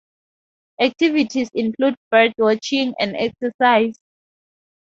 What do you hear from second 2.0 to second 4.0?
bird watching and exercise.